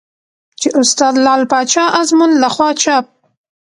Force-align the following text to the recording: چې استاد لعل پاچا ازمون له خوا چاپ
چې 0.59 0.67
استاد 0.79 1.13
لعل 1.25 1.43
پاچا 1.51 1.85
ازمون 1.99 2.31
له 2.41 2.49
خوا 2.53 2.69
چاپ 2.83 3.05